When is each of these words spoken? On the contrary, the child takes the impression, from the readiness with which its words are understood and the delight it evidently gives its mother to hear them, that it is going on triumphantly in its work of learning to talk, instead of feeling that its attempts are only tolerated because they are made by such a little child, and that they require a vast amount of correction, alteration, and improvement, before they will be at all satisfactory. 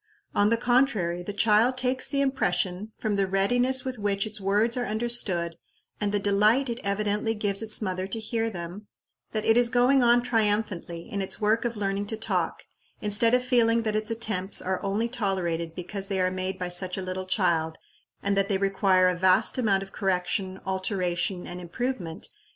On 0.33 0.49
the 0.49 0.57
contrary, 0.57 1.21
the 1.21 1.31
child 1.31 1.77
takes 1.77 2.09
the 2.09 2.21
impression, 2.21 2.91
from 2.97 3.17
the 3.17 3.27
readiness 3.27 3.85
with 3.85 3.99
which 3.99 4.25
its 4.25 4.41
words 4.41 4.75
are 4.75 4.87
understood 4.87 5.57
and 5.99 6.11
the 6.11 6.17
delight 6.17 6.71
it 6.71 6.79
evidently 6.83 7.35
gives 7.35 7.61
its 7.61 7.83
mother 7.83 8.07
to 8.07 8.19
hear 8.19 8.49
them, 8.49 8.87
that 9.31 9.45
it 9.45 9.57
is 9.57 9.69
going 9.69 10.01
on 10.01 10.23
triumphantly 10.23 11.07
in 11.07 11.21
its 11.21 11.39
work 11.39 11.65
of 11.65 11.77
learning 11.77 12.07
to 12.07 12.17
talk, 12.17 12.63
instead 12.99 13.35
of 13.35 13.43
feeling 13.45 13.83
that 13.83 13.95
its 13.95 14.09
attempts 14.09 14.59
are 14.59 14.83
only 14.83 15.07
tolerated 15.07 15.75
because 15.75 16.07
they 16.07 16.19
are 16.19 16.31
made 16.31 16.57
by 16.57 16.67
such 16.69 16.97
a 16.97 17.01
little 17.03 17.27
child, 17.27 17.77
and 18.23 18.35
that 18.35 18.49
they 18.49 18.57
require 18.57 19.07
a 19.07 19.13
vast 19.15 19.59
amount 19.59 19.83
of 19.83 19.91
correction, 19.91 20.59
alteration, 20.65 21.45
and 21.45 21.61
improvement, 21.61 21.61
before 21.61 21.61
they 21.61 21.61
will 21.61 21.79
be 21.79 22.05
at 22.05 22.15
all 22.15 22.17
satisfactory. 22.25 22.47